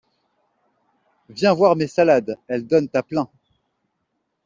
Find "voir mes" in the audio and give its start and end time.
1.53-1.85